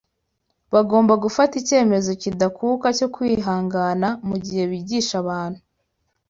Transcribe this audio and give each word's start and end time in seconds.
Bagomba 0.73 1.13
gufata 1.23 1.53
icyemezo 1.61 2.09
kidakuka 2.21 2.87
cyo 2.97 3.07
kwihangana 3.15 4.09
mu 4.27 4.35
gihe 4.43 4.63
bigisha 4.71 5.13
abantu. 5.23 5.59